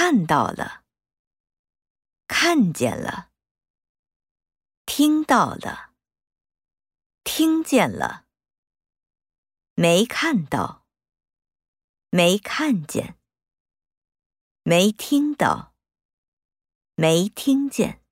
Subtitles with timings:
[0.00, 0.84] 看到了
[2.28, 3.32] 看见了
[4.86, 5.92] 听到了
[7.24, 8.24] 听见了
[9.74, 10.86] 没看到
[12.10, 13.18] 没看见
[14.62, 15.74] 没听到
[16.94, 18.07] 没听见。